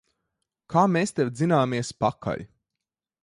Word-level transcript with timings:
Kā 0.73 0.85
mēs 0.93 1.13
tev 1.19 1.29
dzināmies 1.35 1.93
pakaļ! 2.05 2.45